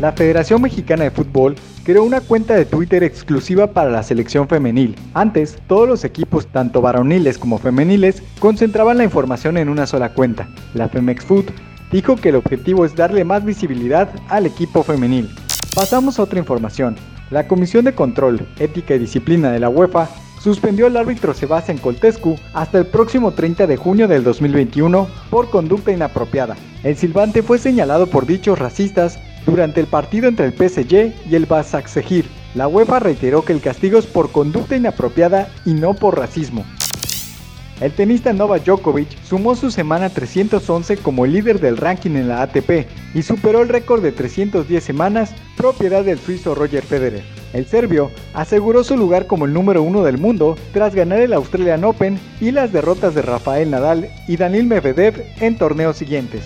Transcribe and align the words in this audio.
La 0.00 0.12
Federación 0.12 0.62
Mexicana 0.62 1.04
de 1.04 1.10
Fútbol 1.10 1.56
creó 1.84 2.04
una 2.04 2.22
cuenta 2.22 2.54
de 2.54 2.64
Twitter 2.64 3.04
exclusiva 3.04 3.66
para 3.66 3.90
la 3.90 4.02
selección 4.02 4.48
femenil. 4.48 4.96
Antes, 5.12 5.58
todos 5.66 5.86
los 5.86 6.04
equipos, 6.04 6.46
tanto 6.46 6.80
varoniles 6.80 7.36
como 7.36 7.58
femeniles, 7.58 8.22
concentraban 8.38 8.96
la 8.96 9.04
información 9.04 9.58
en 9.58 9.68
una 9.68 9.86
sola 9.86 10.14
cuenta. 10.14 10.48
La 10.72 10.88
Femex 10.88 11.22
Food 11.26 11.50
dijo 11.92 12.16
que 12.16 12.30
el 12.30 12.36
objetivo 12.36 12.86
es 12.86 12.96
darle 12.96 13.24
más 13.24 13.44
visibilidad 13.44 14.08
al 14.30 14.46
equipo 14.46 14.82
femenil. 14.82 15.28
Pasamos 15.74 16.18
a 16.18 16.22
otra 16.22 16.38
información. 16.38 16.96
La 17.28 17.46
Comisión 17.46 17.84
de 17.84 17.94
Control, 17.94 18.48
Ética 18.58 18.94
y 18.94 19.00
Disciplina 19.00 19.52
de 19.52 19.60
la 19.60 19.68
UEFA 19.68 20.08
suspendió 20.40 20.86
al 20.86 20.96
árbitro 20.96 21.34
Sebastián 21.34 21.76
Coltescu 21.76 22.36
hasta 22.54 22.78
el 22.78 22.86
próximo 22.86 23.32
30 23.32 23.66
de 23.66 23.76
junio 23.76 24.08
del 24.08 24.24
2021 24.24 25.06
por 25.28 25.50
conducta 25.50 25.92
inapropiada. 25.92 26.56
El 26.82 26.96
silbante 26.96 27.42
fue 27.42 27.58
señalado 27.58 28.06
por 28.06 28.24
dichos 28.24 28.58
racistas 28.58 29.18
durante 29.46 29.80
el 29.80 29.86
partido 29.86 30.28
entre 30.28 30.46
el 30.46 30.52
PSG 30.52 31.12
y 31.30 31.34
el 31.34 31.46
Basaksehir. 31.46 32.26
La 32.54 32.68
UEFA 32.68 32.98
reiteró 32.98 33.44
que 33.44 33.52
el 33.52 33.60
castigo 33.60 33.98
es 33.98 34.06
por 34.06 34.32
conducta 34.32 34.76
inapropiada 34.76 35.48
y 35.64 35.74
no 35.74 35.94
por 35.94 36.18
racismo. 36.18 36.64
El 37.80 37.92
tenista 37.92 38.34
Novak 38.34 38.64
Djokovic 38.64 39.08
sumó 39.22 39.54
su 39.54 39.70
semana 39.70 40.10
311 40.10 40.98
como 40.98 41.24
líder 41.24 41.60
del 41.60 41.78
ranking 41.78 42.10
en 42.10 42.28
la 42.28 42.42
ATP 42.42 42.86
y 43.14 43.22
superó 43.22 43.62
el 43.62 43.70
récord 43.70 44.02
de 44.02 44.12
310 44.12 44.84
semanas 44.84 45.34
propiedad 45.56 46.04
del 46.04 46.18
suizo 46.18 46.54
Roger 46.54 46.82
Federer. 46.82 47.24
El 47.54 47.64
serbio 47.66 48.10
aseguró 48.34 48.84
su 48.84 48.98
lugar 48.98 49.26
como 49.26 49.46
el 49.46 49.54
número 49.54 49.82
uno 49.82 50.02
del 50.02 50.18
mundo 50.18 50.58
tras 50.74 50.94
ganar 50.94 51.20
el 51.20 51.32
Australian 51.32 51.84
Open 51.84 52.20
y 52.38 52.50
las 52.50 52.70
derrotas 52.70 53.14
de 53.14 53.22
Rafael 53.22 53.70
Nadal 53.70 54.10
y 54.28 54.36
Daniil 54.36 54.66
Medvedev 54.66 55.24
en 55.40 55.56
torneos 55.56 55.96
siguientes. 55.96 56.44